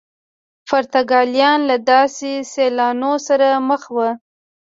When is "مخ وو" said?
3.69-4.09